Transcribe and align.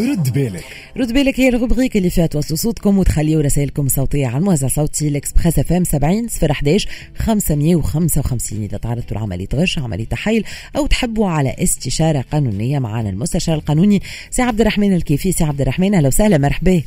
رد 0.00 0.32
بالك. 0.32 0.64
رد 0.96 1.12
بالك 1.12 1.40
هي 1.40 1.48
ال 1.48 1.53
rubrique 1.53 1.96
اللي 1.96 2.10
فيها 2.10 2.26
توصلوا 2.26 2.56
صوتكم 2.56 2.98
وتخليوا 2.98 3.42
رسائلكم 3.42 3.88
صوتية 3.88 4.26
على 4.26 4.38
الموزع 4.38 4.68
صوتي 4.68 5.08
ال 5.08 5.58
Express 5.58 5.72
FM 5.72 5.84
70 5.84 6.28
صفر 6.28 6.50
11 6.50 6.88
555 7.16 8.62
إذا 8.62 8.78
تعرضتوا 8.78 9.16
لعملية 9.16 9.48
غش 9.54 9.78
عملية 9.78 10.04
تحايل 10.04 10.44
أو 10.76 10.86
تحبوا 10.86 11.28
على 11.28 11.54
استشارة 11.58 12.24
قانونية 12.32 12.78
معنا 12.78 13.10
المستشار 13.10 13.54
القانوني 13.54 14.02
سي 14.30 14.42
عبد 14.42 14.60
الرحمن 14.60 14.94
الكيفي. 14.94 15.32
سي 15.32 15.44
عبد 15.44 15.60
الرحمن 15.60 15.94
أهلا 15.94 16.08
وسهلا 16.08 16.38
مرحبا. 16.38 16.82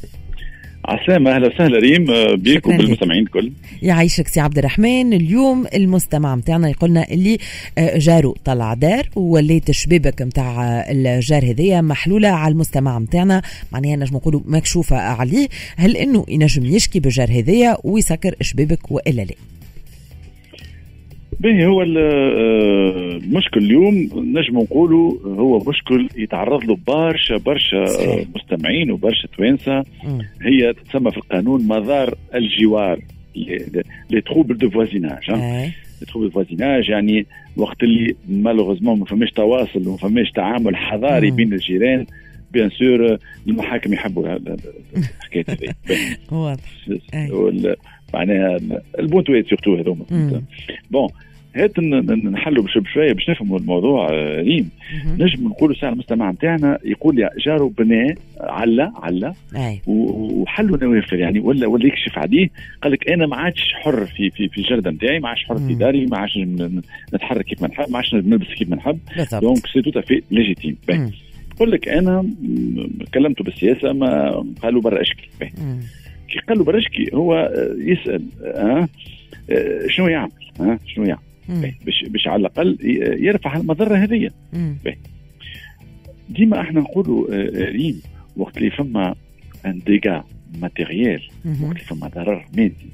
عسامة 0.85 1.31
أهلا 1.35 1.47
وسهلا 1.47 1.79
ريم 1.79 2.11
آه، 2.11 2.35
بيك 2.35 2.67
وبالمستمعين 2.67 3.23
الكل. 3.23 3.51
يعيشك 3.81 4.27
سي 4.27 4.39
عبد 4.39 4.57
الرحمن. 4.57 5.13
اليوم 5.13 5.65
المستمع 5.73 6.35
متاعنا 6.35 6.69
يقولنا 6.69 7.11
اللي 7.11 7.37
آه، 7.77 7.97
جارو 7.97 8.35
طلع 8.45 8.73
دار 8.73 9.09
ووليت 9.15 9.69
الشبابك 9.69 10.21
متاع 10.21 10.63
الجار 10.89 11.43
هذيا 11.51 11.81
محلولة 11.81 12.29
على 12.29 12.51
المستمع 12.51 12.99
متاعنا 12.99 13.41
معناها 13.71 13.95
نجم 13.95 14.15
نقولوا 14.15 14.41
مكشوفة 14.45 14.97
عليه 14.97 15.47
هل 15.77 15.97
إنه 15.97 16.25
ينجم 16.29 16.65
يشكي 16.65 16.99
بالجار 16.99 17.31
هذيا 17.31 17.77
ويسكر 17.83 18.35
شبابك 18.41 18.91
وإلا 18.91 19.21
لا؟ 19.21 19.35
باهي 21.41 21.65
هو 21.65 21.81
ال- 21.81 21.97
آه، 21.97 23.17
المشكل 23.17 23.59
اليوم 23.65 23.95
نجم 24.15 24.59
نقولوا 24.59 25.13
هو 25.25 25.59
مشكل 25.69 26.07
يتعرض 26.17 26.63
له 26.65 26.77
برشا 26.87 27.37
برشا 27.37 27.83
مستمعين 28.35 28.91
وبرشا 28.91 29.27
توانسة. 29.37 29.83
هي 30.41 30.73
تسمى 30.73 31.11
في 31.11 31.17
القانون 31.17 31.67
مضار 31.67 32.15
الجوار 32.35 32.99
les 34.09 34.21
troubles 34.25 34.57
de 34.57 34.69
voisinage. 34.69 35.31
les 35.31 35.71
troubles 36.07 36.27
de 36.27 36.31
voisinage 36.33 36.89
يعني 36.89 37.25
وقت 37.57 37.83
اللي 37.83 38.15
malheureusement 38.29 38.99
ما 38.99 39.05
فماش 39.05 39.31
تواصل 39.31 39.87
وما 39.87 39.97
فماش 39.97 40.31
تعامل 40.31 40.75
حضاري 40.75 41.29
مم. 41.31 41.35
بين 41.35 41.53
الجيران 41.53 42.05
bien 42.53 42.69
sûr 42.69 43.17
المحاكم 43.47 43.93
يحبوا 43.93 44.27
ال- 44.35 44.47
ال- 44.49 44.57
الحكاية 44.97 45.45
هذه. 45.49 45.73
واضح. 46.31 46.63
وال- 47.31 47.75
معناها 48.13 48.57
البونتوات 48.99 49.47
surtout 49.49 49.75
هذوما. 49.75 50.05
bon 50.91 51.09
هات 51.55 51.79
نحلوا 51.79 52.63
بش- 52.63 52.77
بشوية 52.77 53.13
باش 53.13 53.29
نفهموا 53.29 53.59
الموضوع 53.59 54.09
آه، 54.13 54.41
ريم. 54.41 54.69
نجم 55.19 55.47
نقولوا 55.47 55.75
ساعه 55.75 55.89
المستمع 55.93 56.31
نتاعنا 56.31 56.79
يقول 56.85 57.15
لي 57.15 57.29
جارو 57.45 57.69
بناء 57.69 58.15
علا 58.39 58.91
علا 58.95 59.33
وحلوا 59.87 60.77
نوافذ 60.83 61.19
يعني 61.19 61.39
ولا 61.39 61.67
ولا 61.67 61.85
يكشف 61.87 62.17
عليه 62.17 62.49
قال 62.83 62.91
لك 62.91 63.09
أنا 63.09 63.27
ما 63.27 63.35
عادش 63.35 63.73
حر 63.73 64.05
في 64.05 64.29
في 64.29 64.47
في 64.49 64.57
الجردة 64.57 64.91
نتاعي 64.91 65.19
ما 65.19 65.29
عادش 65.29 65.43
حر 65.45 65.57
في. 65.57 65.73
داري 65.75 66.05
ما 66.05 66.17
عادش 66.17 66.37
نتحرك 67.13 67.45
كيف 67.45 67.61
ما 67.61 67.67
نحب 67.67 67.89
ما 67.89 67.97
عادش 67.97 68.13
نلبس 68.13 68.47
كيف 68.57 68.69
ما 68.69 68.75
نحب 68.75 68.99
donc 69.41 69.67
c'est 69.67 69.81
tout 69.81 70.01
à 70.01 70.05
fait 70.05 70.21
légitime. 70.31 70.77
يقول 71.55 71.71
لك 71.71 71.87
أنا 71.87 72.25
كلمته 73.13 73.43
بالسياسة 73.43 73.93
ما 73.93 74.31
قالوا 74.63 74.81
برا 74.81 75.01
إشكي. 75.01 75.29
كي 76.27 76.39
قال 76.49 76.57
له 76.57 76.63
برا 76.63 76.78
إشكي 76.78 77.09
هو 77.13 77.33
آه، 77.35 77.75
يسأل 77.79 78.23
ها 78.55 78.87
آه، 79.49 79.87
شنو 79.87 80.07
يعمل 80.07 80.31
ها 80.59 80.79
شنو 80.87 81.05
يعمل. 81.05 81.21
باش 81.85 82.03
باش 82.09 82.27
على 82.27 82.39
الأقل 82.39 82.77
يرفع 83.19 83.57
المضرة 83.57 83.95
هذه. 83.95 84.29
ديما 86.29 86.61
إحنا 86.61 86.79
نقولوا 86.79 87.27
آه، 87.33 87.33
آه، 87.33 87.71
ريم 87.71 88.01
وقت 88.37 88.57
اللي 88.57 88.71
فما 88.71 89.15
un 89.65 89.79
dégât 89.85 90.23
matériel. 90.61 91.21
وقت 91.45 91.71
اللي 91.71 91.79
فما 91.79 92.07
ضرر 92.07 92.45
مادي 92.57 92.89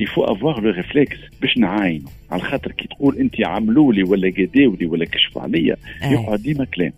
il 0.00 0.24
faut 0.24 0.60
avoir 0.60 0.70
le 0.70 0.80
réflexe 0.80 1.16
باش 1.42 1.58
نعاينه 1.58 2.08
على 2.30 2.42
خاطر 2.42 2.72
كي 2.72 2.88
تقول 2.88 3.18
انت 3.18 3.46
عملوا 3.46 3.92
لي 3.92 4.02
ولا 4.02 4.28
قداوا 4.30 4.76
لي 4.76 4.86
ولا 4.86 5.04
كشفوا 5.04 5.42
عليا. 5.42 5.76
يقعد 6.12 6.42
ديما 6.42 6.64
كلام. 6.64 6.92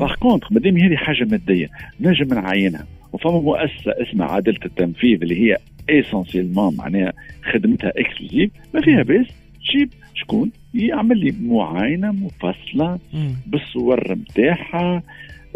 par 0.00 0.14
contre 0.14 0.48
مادام 0.50 0.76
هذه 0.78 0.96
حاجة 0.96 1.24
مادية 1.24 1.68
نجم 2.00 2.34
نعاينها. 2.34 2.86
وفما 3.12 3.40
مؤسسة 3.40 3.92
اسمها 4.02 4.26
عدالة 4.26 4.58
التنفيذ 4.64 5.22
اللي 5.22 5.40
هي 5.42 5.56
essentiellement 5.90 6.76
معناها 6.76 7.12
خدمتها 7.52 7.92
exclusive 7.96 8.50
ما 8.74 8.80
فيها 8.80 9.02
بأس. 9.02 9.26
تجيب 9.68 9.90
شكون 10.14 10.50
يعمل 10.74 11.18
لي 11.18 11.34
معاينة 11.42 12.12
مفصلة. 12.12 12.98
بالصور 13.46 14.12
نتاعها 14.12 15.02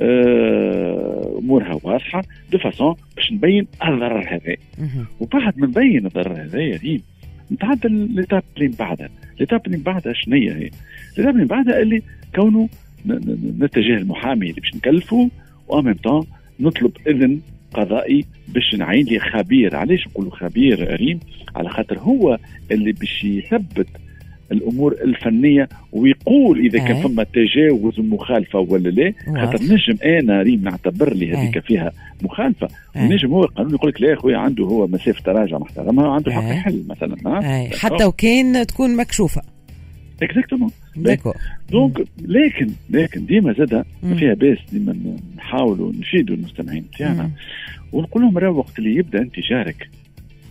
آه، 0.00 1.38
أمورها 1.38 1.78
واضحة 1.82 2.22
de 2.52 2.58
façon 2.58 2.94
باش 3.16 3.32
نبين 3.32 3.66
الضرر 3.84 4.34
هذا. 4.34 4.56
وبعد 5.20 5.58
ما 5.58 5.66
نبين 5.66 6.06
الضرر 6.06 6.42
هذا 6.42 6.60
يا 6.60 6.76
ريم 6.76 7.02
نتعدى 7.52 7.88
l'étape 7.88 8.42
اللي 8.56 8.68
من 8.68 8.74
بعدها 8.78 9.08
l'étape 9.40 9.66
اللي 9.66 9.76
من 9.76 9.82
بعدها 9.82 10.12
شنو 10.12 10.36
هي 10.36 10.70
l'étape 11.18 11.28
اللي 11.28 11.32
من 11.42 11.46
بعدها 11.46 11.82
اللي 11.82 12.02
كونه 12.34 12.68
نتجه 13.60 13.96
المحامي 13.96 14.50
اللي 14.50 14.60
باش 14.60 14.74
نكلفه 14.76 15.30
وأن 15.68 15.94
طون 15.94 16.26
نطلب 16.60 16.92
إذن 17.06 17.40
قضائي 17.74 18.24
باش 18.48 18.74
نعين 18.74 19.06
لي 19.06 19.18
خبير 19.18 19.76
علاش 19.76 20.06
نقولوا 20.06 20.36
خبير 20.36 20.96
ريم 20.96 21.20
على 21.56 21.68
خاطر 21.68 21.98
هو 21.98 22.38
اللي 22.70 22.92
باش 22.92 23.24
يثبت 23.24 23.86
الأمور 24.52 24.96
الفنية 25.04 25.68
ويقول 25.92 26.58
إذا 26.58 26.78
كان 26.78 26.96
أي. 26.96 27.02
فما 27.02 27.24
تجاوز 27.24 28.00
مخالفة 28.00 28.58
ولا 28.58 28.88
لا 28.88 29.12
خاطر. 29.26 29.62
نجم 29.62 29.96
أنا 30.04 30.42
ريم 30.42 30.62
نعتبر 30.62 31.14
لي 31.14 31.32
هذيك 31.32 31.56
أي. 31.56 31.62
فيها 31.62 31.92
مخالفة. 32.22 32.68
ونجم 32.96 33.28
هو 33.28 33.44
القانون 33.44 33.74
يقول 33.74 33.90
لك 33.90 34.02
لا 34.02 34.08
يا 34.10 34.16
خويا 34.16 34.38
عنده 34.38 34.64
هو 34.64 34.86
مسافة 34.86 35.22
تراجع 35.24 35.58
محترمة 35.58 36.08
عنده 36.08 36.32
حق. 36.32 36.42
يحل 36.42 36.84
مثلا 36.88 37.40
حتى 37.78 38.04
وكان 38.04 38.66
تكون 38.66 38.96
مكشوفة 38.96 39.42
exactement 40.22 40.70
d'accord 40.96 41.36
donc 41.70 42.04
لكن 42.22 42.70
لكن 42.90 43.26
ديما 43.26 43.52
زادها 43.52 43.84
مم. 44.02 44.10
ما 44.10 44.16
فيها 44.16 44.34
بأس 44.34 44.58
ديما 44.72 45.16
نحاولوا 45.36 45.92
نفيدوا 45.92 46.36
المستمعين 46.36 46.84
تاعنا 46.98 47.22
مم. 47.22 47.30
ونقول 47.92 48.22
لهم 48.22 48.38
راه 48.38 48.50
وقت 48.50 48.78
اللي 48.78 48.96
يبدأ 48.96 49.18
أنت 49.18 49.40
جارك 49.40 49.88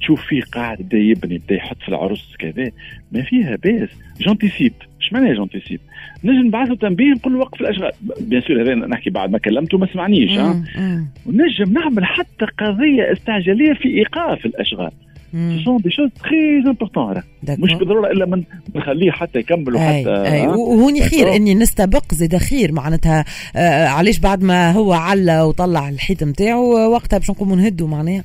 تشوف 0.02 0.22
فيه 0.26 0.42
قاعد 0.42 0.78
بدا 0.78 0.98
يبني 0.98 1.38
بدا 1.38 1.56
يحط 1.56 1.78
في 1.82 1.90
العرس 1.90 2.36
كذا. 2.40 2.72
ما 3.12 3.22
فيها 3.22 3.56
بأس. 3.56 3.90
j'anticipe 4.22 4.74
إيش 5.02 5.14
معناها 5.14 5.34
j'anticipe 5.34 5.80
نجم 6.24 6.48
نبعث 6.48 6.72
تنبيه 6.72 7.12
نقول 7.12 7.34
له 7.34 7.40
وقف 7.40 7.62
الأشغال. 7.62 7.92
bien 8.22 8.42
sûr 8.42 8.62
هذا 8.62 8.76
نحكي 8.76 9.10
بعد 9.10 9.32
ما 9.32 9.38
كلمته 9.38 9.78
ما 9.78 9.88
سمعنيش 9.94 10.32
ها؟ 10.32 10.54
مم. 10.54 10.66
مم. 10.78 11.08
ونجم 11.26 11.74
نعمل 11.74 12.06
حتى 12.06 12.46
قضية 12.58 13.12
استعجالية 13.12 13.74
في 13.74 13.90
إيقاف 13.90 14.46
الأشغال. 14.46 14.92
مم. 15.34 15.62
sont 15.66 15.78
des 15.78 15.90
choses 15.92 16.10
très 16.24 16.58
importantes 16.68 17.22
مش 17.48 17.74
بالضرورة 17.74 18.12
إلا 18.12 18.26
من 18.26 18.44
نخليه 18.76 19.12
حتى 19.12 19.40
يكمل 19.40 19.76
وحتى 19.76 20.10
أي 20.34 20.42
ها؟ 20.42 20.48
وهوني 20.50 21.02
خير. 21.02 21.36
إني 21.36 21.56
نستبق 21.56 22.14
زيد 22.14 22.38
خير 22.38 22.72
معناتها 22.72 23.26
آه 23.56 23.86
علاش 23.88 24.20
بعد 24.20 24.44
ما 24.44 24.72
هو 24.72 24.94
علا 24.94 25.44
وطلع 25.44 25.90
الحيط 25.90 26.24
نتاعو 26.24 26.92
وقتها 26.92 27.18
باش 27.18 27.30
نقوموا 27.30 27.56
نهدوا 27.56 27.88
معناها 27.88 28.24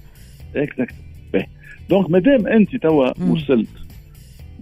Exact. 0.57 0.95
Donc 1.91 2.11
مادام 2.11 2.47
أنت 2.47 2.77
توا. 2.77 3.23
وصلت 3.23 3.69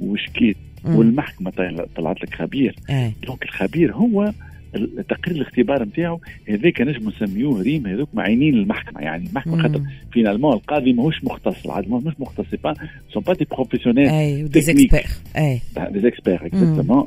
وشكيت. 0.01 0.57
والمحكمة 0.85 1.51
طل- 1.51 1.87
طلعت 1.97 2.23
لك 2.23 2.35
خبير 2.35 2.77
أي 2.91 3.13
donc 3.27 3.43
الخبير 3.43 3.95
هو 3.95 4.33
ال- 4.75 5.07
تقرير 5.07 5.37
الاختبار 5.37 5.83
نتاعو 5.83 6.21
هذاك 6.49 6.81
نجم 6.81 7.09
نسميوه 7.09 7.63
ريم 7.63 7.87
هذوك 7.87 8.09
معينين 8.15 8.55
المحكمة. 8.55 9.01
يعني 9.01 9.27
المحكمة 9.29 9.63
خاطر. 9.63 9.81
Finalement 10.13 10.53
القاضي 10.53 10.93
ماهوش 10.93 11.25
مختص 11.25 11.65
العادل 11.65 11.91
ماهوش 11.91 12.15
مختص 12.19 12.45
c'est 12.51 12.57
pas 12.57 12.75
sont 13.13 13.23
pas 13.23 13.35
des 13.35 13.45
professionnels 13.51 14.09
أي 14.09 14.45
و 14.45 14.49
des 14.49 14.61
techniques. 14.61 14.95
Expert 14.95 15.17
أي. 15.37 15.61
Des 15.93 16.09
experts 16.09 16.47
exactement 16.47 17.05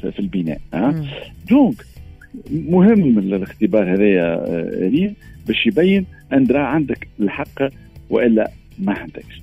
في 0.00 0.18
البناء. 0.18 0.60
donc 1.50 1.84
مهم 2.50 3.18
الاختبار 3.18 3.94
هذايا 3.94 4.24
آه، 4.34 4.88
ريم 4.88 5.14
باش 5.46 5.66
يبين 5.66 6.06
أن 6.32 6.56
عندك 6.56 7.08
الحق 7.20 7.62
وإلا 8.10 8.50
ما 8.78 8.92
عندكش. 8.92 9.40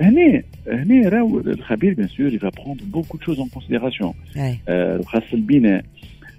هنا 0.00 0.42
هنا 0.68 1.08
راهو 1.08 1.38
الخبير 1.40 1.94
bien 1.94 2.08
sûr 2.08 2.24
il 2.24 2.34
va 2.34 2.48
prendre 2.48 2.84
beaucoup 2.84 3.18
de 3.18 3.24
choses 3.24 3.38
en 3.38 3.48
considération 3.48 4.12
خاص 5.06 5.22
البناء. 5.32 5.84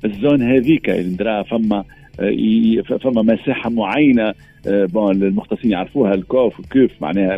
ال 0.05 0.12
zone 0.12 0.41
هذيك 0.41 0.89
اللي 0.89 1.13
ندراها 1.13 1.43
فما 1.43 1.83
آه، 2.19 2.97
فما 2.97 3.21
مساحة 3.21 3.69
معينة 3.69 4.33
آه، 4.67 4.85
bon 4.85 5.23
المختصين 5.23 5.71
يعرفوها 5.71 6.13
ال 6.13 6.25
CUF 6.25 6.59
وال 6.59 6.72
CUF 6.72 6.91
معناها. 7.01 7.35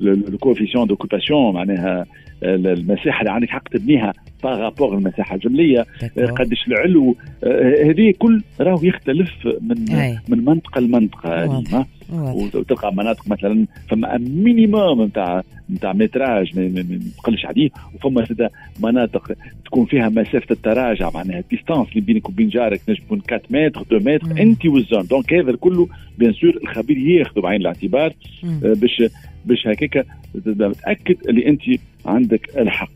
ال 0.00 0.07
coefficient 0.07 0.86
d'occupation 0.86 1.54
معناها 1.54 2.06
آه، 2.42 2.54
المساحة 2.56 3.20
اللي 3.20 3.30
عندك 3.30 3.48
حق 3.48 3.68
تبنيها 3.68 4.12
par 4.42 4.58
rapport 4.58 4.94
المساحة 4.94 5.34
الجملية 5.34 5.86
آه، 6.18 6.26
قديش 6.26 6.66
العلو 6.68 7.16
آه، 7.44 7.90
هذه 7.90 8.14
كل 8.18 8.42
راهو 8.60 8.84
يختلف 8.84 9.30
من 9.60 9.90
أي. 9.90 10.18
من 10.28 10.44
منطقة 10.44 10.80
لمنطقة 10.80 11.48
واضح. 11.48 11.86
وتلقى 12.12 12.94
مناطق 12.94 13.28
مثلا 13.28 13.66
فما 13.88 14.18
minimum 14.18 15.02
نتاع 15.02 15.42
نتاع 15.70 15.92
métrage 15.92 16.58
ما 16.58 16.98
نقلش 17.18 17.46
عليه 17.46 17.70
وفما 17.94 18.24
زاد 18.24 18.50
مناطق 18.82 19.32
تكون 19.64 19.86
فيها 19.86 20.08
مسافة 20.08 20.46
التراجع 20.50 21.10
معناها 21.14 21.42
distance 21.50 21.88
اللي 21.88 22.00
بينك 22.00 22.28
وبين 22.28 22.48
جارك 22.48 22.80
نجم 22.88 23.04
تكون 23.04 23.22
4 23.32 23.40
متر 23.50 23.80
2 23.80 24.02
مم. 24.02 24.14
متر 24.14 24.42
انت 24.42 24.66
وال 24.66 24.79
zone 24.79 25.06
donc 25.06 25.34
هذا 25.34 25.56
كله 25.56 25.88
bien 26.18 26.32
sûr 26.32 26.58
الخبير 26.62 26.98
ياخذه 26.98 27.40
بعين 27.40 27.60
الاعتبار. 27.60 28.12
آه، 28.44 28.74
باش 28.74 29.02
باش 29.44 29.66
هكاك 29.66 30.06
تبدا 30.34 30.68
متاكد 30.68 31.16
اللي 31.28 31.46
انت 31.48 31.62
عندك 32.06 32.58
الحق. 32.58 32.90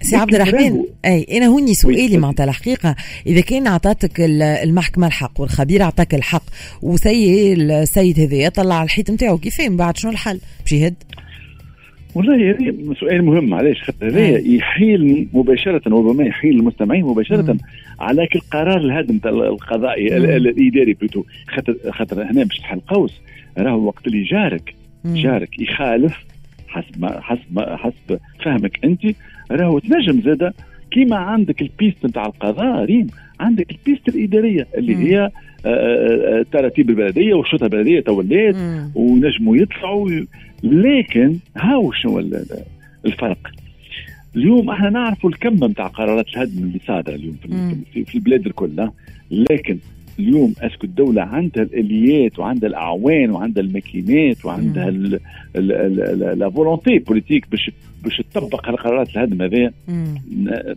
سي 0.00 0.16
عبد 0.16 0.34
الرحمن. 0.34 0.84
أي 1.04 1.26
أنا 1.38 1.46
هوني 1.46 1.74
سؤالي 1.74 2.18
معناتها 2.18 2.44
الحقيقة. 2.44 2.96
إذا 3.26 3.40
كان 3.40 3.66
اعطتك 3.66 4.20
المحكمة 4.64 5.06
الحق 5.06 5.40
والخبير 5.40 5.82
أعطاك 5.82 6.14
الحق 6.14 6.42
وسي 6.82 7.52
السيد 7.52 8.20
هذايا 8.20 8.48
طلع 8.48 8.82
الحيط 8.82 9.10
نتاعو 9.10 9.38
كيف 9.38 9.60
من 9.60 9.76
بعد 9.76 9.96
شنو 9.96 10.10
الحل؟ 10.10 10.40
باش 10.60 10.72
يهد؟ 10.72 10.94
والله 12.14 12.50
هذا 12.50 12.94
سؤال 13.00 13.24
مهم 13.24 13.54
علاش؟ 13.54 13.82
خاطر 13.82 14.08
هذا 14.08 14.38
يحيلني 14.38 15.28
مباشرة 15.32 15.94
وربما 15.94 16.24
يحيل 16.24 16.56
المستمعين 16.56 17.04
مباشرة 17.04 17.52
مم. 17.52 17.58
على 18.00 18.28
القرار 18.34 18.78
الهدم 18.78 19.20
القضائي 19.26 20.16
الإداري 20.16 20.94
plutôt 20.94 21.24
خاطر 21.48 21.76
خاطر 21.90 22.22
هنا 22.22 22.44
باش 22.44 22.58
تحل 22.58 22.80
قوس 22.80 23.20
راهو 23.58 23.86
وقت 23.86 24.06
اللي 24.06 24.22
جارك. 24.22 24.74
جارك 25.04 25.60
يخالف 25.60 26.16
حسب 26.68 27.00
ما 27.00 27.20
حسب 27.20 27.40
ما 27.50 27.76
حسب 27.76 28.18
فهمك 28.44 28.84
أنت 28.84 29.00
راهو 29.50 29.78
تنجم 29.78 30.20
زاده 30.20 30.54
كيما 30.90 31.16
عندك 31.16 31.62
ال 31.62 31.69
piste 31.69 32.06
نتاع 32.06 32.26
القضاء 32.26 32.84
ريم 32.84 33.06
عندك 33.40 33.70
ال 33.70 33.76
piste 33.76 34.08
الإدارية 34.08 34.66
اللي 34.76 34.94
مم. 34.94 35.02
هي 35.02 35.18
آه، 35.20 35.30
آه، 35.66 36.40
آه، 36.40 36.46
تراتيب 36.52 36.90
البلدية 36.90 37.34
والشرطة 37.34 37.64
البلدية 37.64 38.00
تولات 38.00 38.56
ونجموا 38.94 39.56
يطلعوا 39.56 40.10
لكن 40.62 41.36
هاو 41.56 41.92
شنو 41.92 42.18
الفرق؟ 43.06 43.38
اليوم 44.36 44.70
إحنا 44.70 44.90
نعرفوا 44.90 45.30
الكم 45.30 45.64
نتاع 45.64 45.86
قرارات 45.86 46.28
الهدم 46.28 46.62
اللي 46.62 46.80
صادرة 46.86 47.14
اليوم 47.14 47.36
في, 47.92 48.04
في 48.04 48.14
البلاد 48.14 48.46
الكل 48.46 48.88
لكن 49.30 49.78
اليوم 50.18 50.54
est-ce 50.60 50.77
que 50.77 50.86
الدولة 50.86 51.22
عندها 51.22 51.62
الاليات 51.62 52.38
وعندها 52.38 52.68
الاعوان 52.68 53.30
وعندها 53.30 53.62
الماكينات 53.62 54.44
وعندها 54.44 54.90
la 56.34 56.50
volonté 56.50 56.98
politique 56.98 57.50
باش 57.50 57.70
باش 58.04 58.22
تطبق 58.32 58.68
القرارات 58.68 59.08
الهدم 59.16 59.42
هذايا 59.42 59.72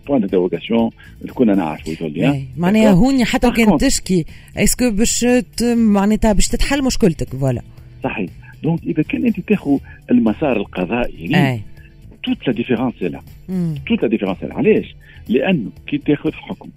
point 0.07 0.27
d'interrogation 0.27 0.89
كنا 1.33 1.55
نعرفوا 1.55 1.93
تولي 1.93 2.43
معناها 2.57 2.91
هوني 2.91 3.25
حتى 3.25 3.51
كان 3.51 3.77
تشكي 3.77 4.25
est-ce 4.57 4.80
que 4.80 4.91
باش 4.91 5.25
معناتها 5.75 6.33
باش 6.33 6.47
تتحل 6.47 6.83
مشكلتك 6.83 7.29
voilà. 7.29 7.61
صحيح. 8.03 8.29
Donc 8.63 8.83
إذا 8.83 9.03
كان 9.03 9.25
أنت 9.25 9.39
تاخذ 9.39 9.77
المسار 10.11 10.57
القضائي 10.57 11.61
toute 12.23 12.47
la 12.47 12.53
différence 12.53 12.93
là 13.01 13.21
Toute 13.87 14.01
la 14.01 14.07
différence 14.07 14.37
علاش؟ 14.43 14.95
لأنه 15.29 15.69
كي 15.87 15.97
تاخذ 15.97 16.31
حكم 16.31 16.69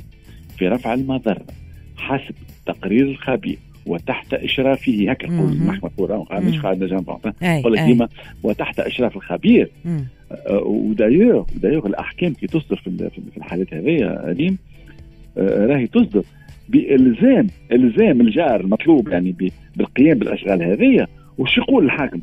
في 0.58 0.68
رفع 0.68 0.94
المضرة 0.94 1.46
حسب 1.96 2.34
تقرير 2.66 3.06
الخبير 3.06 3.58
وتحت 3.86 4.34
إشرافه 4.34 5.10
هكا. 5.10 5.26
يقول 5.26 5.52
المحكمه 5.52 5.90
تقول 5.90 6.26
مش 6.32 6.58
خالد 6.60 6.84
نجم 6.84 7.04
يقول 7.42 7.84
ديما 7.86 8.08
وتحت 8.42 8.80
إشراف 8.80 9.16
الخبير. 9.16 9.70
آه، 10.32 10.62
ودايوغ 10.64 11.44
ودايوغ 11.56 11.86
الأحكام 11.86 12.32
كي 12.32 12.46
تصدر 12.46 12.76
في 12.76 13.10
في 13.10 13.36
الحالات 13.36 13.74
هذه 13.74 14.20
ريم 14.24 14.58
آه، 15.38 15.66
راهي 15.66 15.86
تصدر 15.86 16.22
بإلزام 16.68 17.46
إلزام 17.72 18.20
الجار 18.20 18.60
المطلوب 18.60 19.08
يعني 19.08 19.34
بالقيام 19.76 20.18
بالأشغال 20.18 20.62
هذه 20.62 21.06
وش 21.38 21.58
يقول 21.58 21.84
الحاكم؟ 21.84 22.20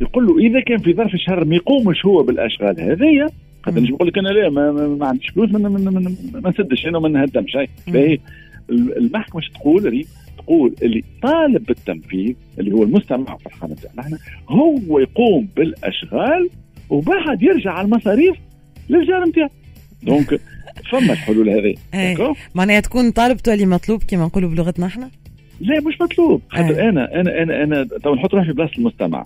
يقول 0.00 0.26
له 0.26 0.38
إذا 0.38 0.60
كان 0.60 0.78
في 0.78 0.94
ظرف 0.94 1.14
الشهر 1.14 1.44
ما 1.44 1.56
يقومش 1.56 2.06
هو 2.06 2.22
بالأشغال 2.22 2.80
هذه 2.80 3.30
خاطر 3.62 3.80
نجم 3.80 3.94
نقول 3.94 4.08
لك 4.08 4.18
أنا 4.18 4.28
لا 4.28 4.50
ما, 4.50 4.72
ما, 4.72 4.88
ما 4.88 5.06
عنديش 5.06 5.30
فلوس 5.30 5.50
ما, 5.50 5.58
ما, 5.58 5.90
ما, 5.90 6.14
ما 6.34 6.50
نسدش 6.50 6.86
أنا 6.86 6.98
وما 6.98 7.08
نهدمش. 7.08 7.56
باهي. 7.88 8.18
المحكمة 8.70 9.40
إيش 9.40 9.50
تقول؟ 9.50 10.04
تقول 10.38 10.74
اللي 10.82 11.04
طالب 11.22 11.66
بالتنفيذ 11.66 12.34
اللي 12.58 12.72
هو 12.72 12.82
المستمع 12.82 13.36
في 13.36 13.46
الحاله 13.46 13.76
نحن 13.98 14.18
هو 14.48 14.98
يقوم 14.98 15.48
بالأشغال 15.56 16.50
وبعد 16.90 17.42
يرجع 17.42 17.72
على 17.72 17.84
المصاريف 17.84 18.36
للجار 18.88 19.24
نتاعو. 19.24 19.48
دونك 20.02 20.40
فما 20.90 21.12
الحلول 21.12 21.48
هذه. 21.50 21.74
معناها 22.54 22.80
تكون 22.80 23.10
طالبته 23.10 23.54
اللي 23.54 23.66
مطلوب 23.66 24.02
كما 24.08 24.24
نقولوا 24.24 24.50
بلغتنا 24.50 24.86
إحنا؟ 24.86 25.10
لا 25.60 25.80
مش 25.80 26.00
مطلوب. 26.00 26.42
خاطر 26.48 26.88
أنا 26.88 27.20
أنا 27.20 27.42
أنا 27.42 27.64
أنا 27.64 27.84
تو 27.84 28.14
نحط 28.14 28.34
روحي 28.34 28.46
في 28.46 28.52
بلاصة 28.52 28.78
المستمع. 28.78 29.22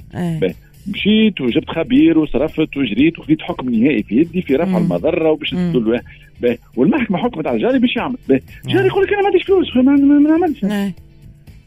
مشيت 0.89 1.41
وجبت 1.41 1.71
خبير 1.71 2.19
وصرفت 2.19 2.77
وجريت 2.77 3.19
وخذيت 3.19 3.43
حكم 3.43 3.75
نهائي 3.75 4.03
في 4.03 4.17
يدي 4.17 4.43
في 4.43 4.57
رفع 4.57 4.79
المضرة 4.79 5.31
وباش 5.31 5.51
تدل 5.51 6.01
والمحكمة 6.77 7.19
حكمت 7.19 7.47
على 7.47 7.59
جاري 7.59 7.79
باش 7.79 7.97
يعمل. 7.97 8.17
جاري 8.67 8.87
يقول 8.87 9.03
لك 9.03 9.13
أنا 9.13 9.21
ما 9.21 9.27
عنديش 9.27 9.43
فلوس 9.43 9.77
ما 9.77 10.29
نعملش 10.29 10.93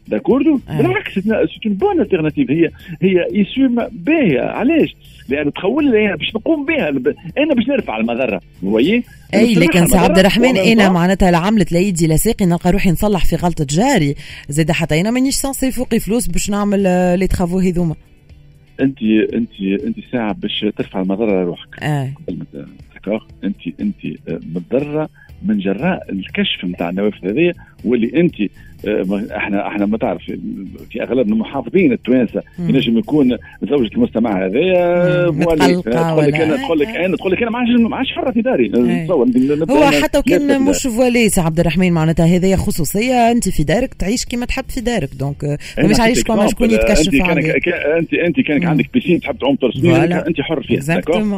d'accord 0.08 0.60
بالعكس 0.68 1.20
c'est 1.20 1.32
une 1.66 1.74
bonne 1.74 2.02
alternative 2.02 2.52
هي 2.52 2.70
هي 3.02 3.28
يسوم 3.34 3.88
باهية. 3.92 4.42
علاش؟ 4.42 4.96
لأن 5.30 5.54
تخول 5.54 5.92
لي 5.92 6.18
باش 6.18 6.36
نقوم 6.36 6.66
بها. 6.66 6.90
أنا 7.38 7.56
باش 7.56 7.68
نرفع 7.68 7.98
المضرة. 7.98 8.42
Oui 8.64 9.04
أي 9.34 9.54
لكن 9.54 9.88
سي 9.88 9.98
عبد 9.98 10.20
الرحمن 10.20 10.58
أنا 10.58 10.90
معناتها 10.90 11.38
عملت 11.38 11.72
يدي 11.72 12.08
لا 12.08 12.18
ساقي 12.18 12.46
نلقى 12.46 12.72
روحي 12.72 12.92
نصلح 12.92 13.26
في 13.26 13.36
غلطة 13.36 13.66
جاري. 13.70 14.16
زاد 14.50 14.72
حتى 14.72 15.02
أنا 15.02 15.12
مانيش 15.12 15.36
سانسي 15.36 15.72
فوقي 15.72 16.00
فلوس 16.00 16.28
باش 16.28 16.50
نعمل 16.50 16.84
لي 17.20 17.28
ترافو 17.28 17.60
هذوما. 17.60 17.96
انت 18.82 19.02
انت 19.34 19.62
أنت 19.62 19.98
ساعة 20.12 20.34
باش 20.34 20.66
ترفع 20.78 21.02
المضرة 21.02 21.44
لروحك. 21.44 21.84
آه. 21.84 22.14
انت 23.44 23.58
أنت 23.82 24.06
متضرره 24.28 25.10
من 25.44 25.60
جراء 25.60 26.12
الكشف 26.12 26.66
نتاع 26.66 26.90
النوافذ 26.90 27.28
هذه 27.28 27.54
واللي 27.86 28.20
أنت 28.20 28.42
آه، 28.42 28.48
إحنا 29.38 29.68
إحنا 29.68 29.86
ما 29.86 29.98
تعرف 29.98 30.22
في 30.92 31.04
اغلب 31.04 31.28
المحافظين 31.28 31.92
التوانسة. 31.92 32.42
ينجم 32.60 32.98
يكون 32.98 33.38
زوجة 33.64 33.94
المستمع 33.96 34.46
هذايا 34.46 35.26
تقول 35.30 35.60
لك 36.28 36.36
أنا 36.36 36.58
تقول 36.58 36.80
لك 36.80 36.88
أنا 36.88 37.18
تقول 37.18 37.32
لك 37.32 37.42
أنا 37.42 37.52
ما 37.52 37.96
عادش 37.98 38.12
حرة 38.12 38.32
في 38.32 38.42
داري. 38.42 38.68
نتصور 38.68 39.28
هو 39.70 39.92
حتى 40.04 40.18
وكان 40.20 40.62
مش 40.62 40.88
فولي 40.88 41.30
سي 41.30 41.42
عبد 41.42 41.60
الرحمن 41.60 41.92
معناتها 41.92 42.26
هذه 42.26 42.56
خصوصية 42.56 43.32
أنت 43.32 43.50
في 43.50 43.64
دارك 43.64 43.94
تعيش 43.94 44.26
كما 44.26 44.46
تحب 44.46 44.64
في 44.70 44.82
دارك 44.82 45.10
دونك 45.20 45.58
مش 45.80 46.00
عايش 46.00 46.24
كما 46.24 46.48
شكون 46.48 46.72
يتكشف 46.72 47.22
عليك 47.22 47.68
انت 47.70 48.14
أنت 48.14 48.40
كانك 48.40 48.66
عندك 48.66 48.90
بيسين 48.94 49.20
تحب 49.20 49.38
تعوم 49.38 49.56
ترسمين 49.56 49.96
أنت 50.28 50.42
حر 50.42 50.64
فيها 50.64 50.80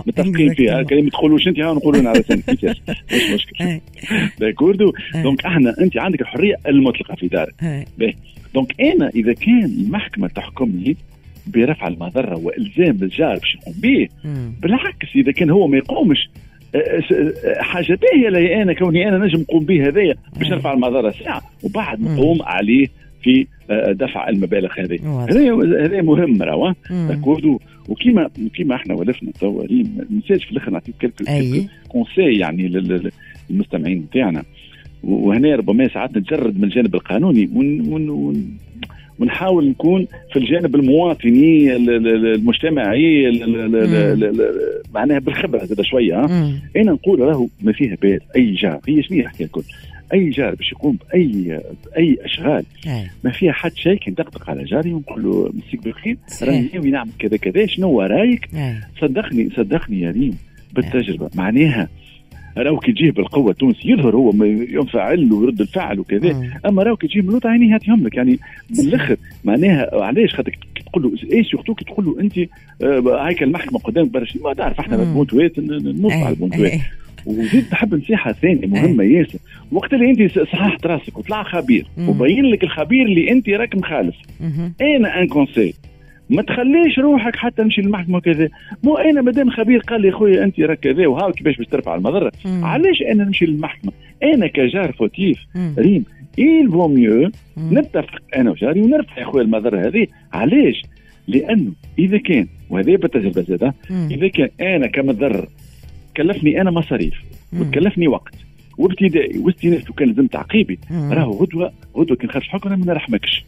متفقين 0.08 0.54
فيها. 0.54 0.84
كلمه 0.84 1.10
تقولوش 1.10 1.48
أنت 1.48 1.60
ها 1.60 1.74
نقولوا 1.74 2.10
على 2.10 2.24
سنك 2.24 2.44
مش 2.50 2.66
مشكل؟ 3.34 3.80
داكوردو. 4.40 4.94
دونك 5.24 5.46
إحنا 5.46 5.76
أنت 5.82 5.98
عندك 5.98 6.22
الحرية 6.22 6.56
المطلقة 6.68 7.16
في 7.16 7.28
دارك 7.32 7.54
دونك 8.54 8.82
أنا 8.82 9.10
إذا 9.10 9.34
كان 9.34 9.66
المحكمة 9.66 10.28
تحكمني 10.28 10.98
برفع 11.48 11.88
المضرة 11.88 12.38
والزام 12.38 12.98
الجار 13.02 13.38
باش 13.38 13.56
يقوم 13.56 13.74
به 13.82 14.08
بالعكس 14.62 15.08
إذا 15.16 15.32
كان 15.32 15.50
هو 15.50 15.68
ما 15.68 15.78
يقومش 15.78 16.30
أه، 16.76 16.78
أه، 16.78 17.62
حاجة 17.62 18.00
باهيه 18.02 18.30
لي 18.30 18.62
أنا 18.62 18.74
كوني 18.74 19.08
أنا 19.08 19.18
نجم 19.18 19.40
نقوم 19.40 19.66
به 19.66 19.88
هذايا 19.88 20.16
باش 20.40 20.48
نرفع 20.48 20.74
المضرة 20.74 21.12
ساعة 21.24 21.42
وبعد 21.64 22.02
نقوم 22.02 22.42
عليه 22.42 22.88
في 23.24 23.48
أه، 23.70 23.92
دفع 23.92 24.30
المبالغ 24.30 24.74
هذه 24.80 25.26
هذا 25.30 25.86
هذا 25.86 26.02
مهم 26.02 26.44
راهو 26.44 26.74
وكيما 27.90 28.30
كيما 28.54 28.76
إحنا 28.76 28.94
ولفنا 28.96 29.32
توا 29.32 29.64
ما 29.70 30.06
ننساش 30.10 30.46
في 30.46 30.52
الآخر 30.52 30.72
نعطيك 30.72 30.96
كونسي 31.88 32.40
يعني 32.40 32.68
للمستمعين 33.50 33.98
نتاعنا 33.98 34.44
وهنا 35.04 35.56
ربما 35.56 35.88
ساعات 35.88 36.18
نتجرد 36.18 36.58
من 36.58 36.64
الجانب 36.64 36.96
القانوني 36.96 37.50
ون 37.56 37.82
ون 37.82 38.10
ون 38.10 38.58
ونحاول 39.20 39.70
نكون 39.70 40.08
في 40.34 40.40
الجانب 40.40 40.76
المواطني 40.76 41.76
المجتمعي 41.76 43.32
معناها 44.94 45.20
بالخبرة 45.20 45.66
زاد 45.66 45.82
شوية. 45.82 46.26
أنا 46.76 46.92
نقول 46.92 47.20
راهو 47.20 47.48
ما 47.62 47.72
فيها 47.72 47.98
باس 48.02 48.22
أي 48.36 48.54
جار 48.54 48.80
هي 48.88 49.04
شنو 49.04 49.20
الحكاية 49.20 49.46
الكل؟ 49.46 49.64
أي 50.14 50.30
جار 50.30 50.56
باش 50.56 50.72
يقوم 50.72 50.98
باي 51.14 51.60
بأي 51.86 52.18
أشغال. 52.22 52.64
ما 53.24 53.32
فيها 53.32 53.52
حد 53.52 53.76
شيء 53.76 53.96
كي 53.96 54.12
ندقدق 54.12 54.50
على 54.50 54.64
جاري 54.64 54.94
ونقول 54.94 55.24
له 55.24 55.54
مسيك 55.54 55.88
بخير 55.88 56.18
راني 56.44 56.70
ناوي 56.74 56.92
نعمل 56.92 57.12
كذا 57.20 57.38
كذا 57.38 57.66
شنو 57.66 58.02
رايك؟ 58.02 58.50
صدقني 59.02 59.50
صدقني 59.58 60.02
يا 60.02 60.12
ريم 60.12 60.38
بالتجربة. 60.74 61.30
معناها 61.36 61.90
راهو 62.58 62.78
كي 62.80 62.92
تجيه 62.92 63.12
بالقوه 63.12 63.52
التونسي 63.52 63.90
يظهر 63.92 64.16
هو 64.16 64.34
ينفعل 64.46 65.34
ويرد 65.34 65.62
الفعل 65.62 66.00
وكذا. 66.00 66.30
أما 66.66 66.84
راهو 66.84 66.96
كي 66.96 67.08
تجيه 67.08 67.22
من 67.22 67.40
عينيه 67.46 67.76
هاتيهم 67.76 68.04
لك 68.04 68.16
يعني 68.16 68.40
بالآخر 68.70 69.16
معناها 69.44 69.90
علاش 70.04 70.36
خاطر 70.36 70.58
تقول 70.86 71.04
له 71.04 71.38
et 71.38 71.44
surtout 71.44 71.74
كي 71.74 71.86
تقول 71.86 72.06
له 72.06 72.20
أنت 72.20 72.38
آه، 72.84 73.28
هيك 73.28 73.44
المحكمة 73.44 73.80
قدامك 73.80 74.12
برشا 74.12 74.40
ما 74.40 74.54
تعرف 74.54 74.80
إحنا 74.80 75.14
بونتوات 75.14 75.60
نص 75.60 76.12
على 76.12 76.30
البونتوات 76.30 76.72
وزيد 77.26 77.66
نحب 77.72 77.96
نصيحة 77.96 78.32
ثانية 78.32 78.68
مهمة 78.68 79.04
ياسر. 79.04 79.40
وقت 79.72 79.94
اللي 79.94 80.10
أنت 80.10 80.40
صححت 80.40 80.86
راسك 80.86 81.18
وطلع 81.18 81.44
خبير 81.44 81.88
وبين 82.08 82.46
لك 82.46 82.64
الخبير 82.64 83.06
اللي 83.06 83.32
أنت 83.32 83.50
راك 83.50 83.76
مخالف. 83.76 84.16
أنا 84.82 85.22
un 85.22 85.28
conseil 85.28 85.74
ما 86.32 86.42
تخليش 86.42 87.00
روحك 87.00 87.36
حتى 87.36 87.62
نمشي 87.62 87.82
للمحكمة 87.82 88.18
وكذا. 88.18 88.50
Moi 88.84 88.98
أنا 88.98 89.22
مادام 89.22 89.50
خبير 89.50 89.80
قال 89.80 90.02
لي 90.02 90.12
خويا 90.12 90.44
أنت 90.44 90.60
راك 90.60 90.80
كذا 90.80 91.08
وها 91.08 91.32
كيفاش 91.32 91.58
باش 91.58 91.68
ترفع 91.68 91.96
المضرة؟ 91.96 92.32
علاش 92.46 93.02
أنا 93.02 93.24
نمشي 93.24 93.46
للمحكمة؟ 93.46 93.92
أنا 94.24 94.48
كجار 94.48 94.92
fautif 94.92 95.40
ريم 95.78 96.06
il 96.40 96.72
vaut 96.72 96.88
mieux 96.88 97.32
نتفق 97.58 98.22
أنا 98.36 98.52
وجاري 98.52 98.82
ونرفع 98.82 99.20
يا 99.20 99.26
خويا 99.26 99.44
المضرة 99.44 99.88
هذه. 99.88 100.08
علاش؟ 100.34 100.82
لأنه 101.28 101.72
إذا 102.00 102.18
كان 102.18 102.48
وهذه 102.70 102.96
بالتجربة 102.96 103.42
زادة 103.42 103.74
إذا 104.12 104.28
كان 104.28 104.50
أنا 104.62 104.88
كمضر 104.88 105.48
كلفني 106.18 106.62
أنا 106.62 106.72
مصاريف 106.72 107.14
وتكلفني 107.54 108.08
وقت 108.08 108.34
وابتدائي 108.78 109.40
واستئناف 109.40 109.90
وكان 109.90 110.08
لازم 110.08 110.28
تعقيبي 110.28 110.80
راهو 110.92 111.32
غدوة 111.32 111.72
غدوة 111.98 112.18
كي 112.18 112.28
نخرج 112.28 112.44
حكم 112.44 112.70
أنا 112.70 112.78
ما 112.78 112.86
نرحمكش 112.86 113.46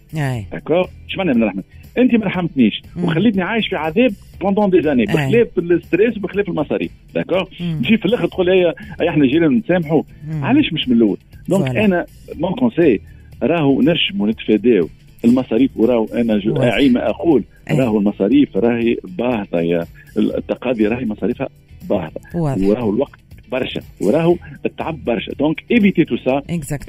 d'accord 0.51 0.89
اش 1.09 1.17
معنى 1.17 1.33
ما 1.33 1.39
نرحمك 1.39 1.63
انت 1.97 2.15
ما 2.15 2.25
رحمتنيش. 2.25 2.81
وخليتني 3.03 3.41
عايش 3.41 3.67
في 3.67 3.75
عذاب 3.75 4.11
pendant 4.41 4.69
des 4.69 4.81
années 4.81 5.05
بخلاف 5.05 5.47
ال 5.57 5.66
stress 5.66 6.17
وبخلاف 6.17 6.49
المصاريف 6.49 6.91
d'accord 7.15 7.43
تجي 7.83 7.97
في 7.97 8.05
الآخر 8.05 8.27
تقول 8.27 8.45
لي 8.45 8.73
إحنا 9.09 9.25
جينا 9.25 9.47
نسامحوا 9.47 10.03
علاش 10.41 10.73
مش 10.73 10.87
من 10.89 10.95
الأول؟ 10.97 11.17
donc 11.49 11.75
أنا 11.85 12.05
mon 12.35 12.53
conseil 12.53 13.01
راهو 13.43 13.81
نرشموا 13.81 14.27
نتفاداو. 14.27 14.89
المصاريف 15.25 15.71
وراهو 15.75 16.05
أنا 16.05 16.41
اعي 16.63 16.89
ما 16.89 17.09
أقول 17.09 17.43
راهو 17.71 17.97
المصاريف 17.99 18.57
راهي 18.57 18.97
باهظة 19.17 19.87
التقاضي 20.17 20.87
راهي 20.87 21.05
مصاريفها 21.05 21.49
باهظة. 21.89 22.19
وراهو 22.69 22.89
الوقت 22.89 23.19
برشا. 23.51 23.81
وراهو 24.01 24.35
التعب 24.65 25.05
برشا. 25.05 25.31
donc 25.39 25.63
évitez 25.71 26.05
tout 26.05 26.17
ça 26.17 26.41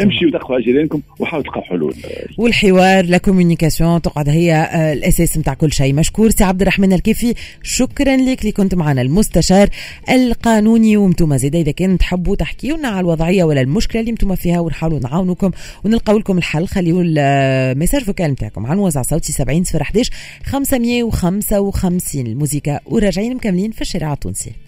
امشي 0.02 0.26
ودقوا 0.26 0.54
على 0.54 0.64
جيرانكم 0.64 1.00
وحاولوا 1.18 1.44
تلقاو 1.44 1.62
حلول. 1.62 1.94
والحوار 2.38 3.04
la 3.04 3.18
communication 3.18 4.02
تقعد 4.02 4.28
هي 4.28 4.54
آه، 4.54 4.92
الأساس 4.92 5.38
نتاع 5.38 5.54
كل 5.54 5.72
شيء. 5.72 5.94
مشكور 5.94 6.30
سي 6.30 6.44
عبد 6.44 6.60
الرحمن 6.60 6.92
الكيفي. 6.92 7.34
شكرا 7.62 8.16
لك 8.16 8.40
اللي 8.40 8.52
كنت 8.52 8.74
معنا. 8.74 9.02
المستشار 9.02 9.68
القانوني 10.10 10.96
وأنتم 10.96 11.36
زيدا 11.36 11.58
إذا 11.60 11.72
كان 11.72 11.98
تحبوا 11.98 12.36
تحكيوا 12.36 12.76
لنا 12.78 12.88
على 12.88 13.00
الوضعية 13.00 13.44
ولا 13.44 13.60
المشكلة 13.60 14.00
اللي 14.00 14.10
أنتم 14.10 14.34
فيها 14.34 14.60
ونحاولوا 14.60 15.00
نعاونوكم 15.00 15.50
ونلقاو 15.84 16.18
لكم 16.18 16.38
الحل. 16.38 16.66
خليوا 16.66 17.02
الميساج 17.06 18.02
فوكال 18.02 18.30
نتاعكم 18.30 18.66
على 18.66 18.74
الوزع 18.74 19.02
صوتي 19.02 19.32
70 19.32 19.64
صفر 19.64 19.82
11 19.82 20.10
555 20.44 22.26
الموسيقى 22.26 22.80
وراجعين 22.86 23.34
مكملين 23.34 23.70
في 23.70 23.80
الشارع 23.80 24.12
التونسي. 24.12 24.63